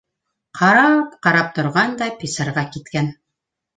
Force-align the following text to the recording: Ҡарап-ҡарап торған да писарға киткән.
Ҡарап-ҡарап 0.61 1.53
торған 1.59 1.93
да 2.03 2.07
писарға 2.23 2.65
киткән. 2.77 3.13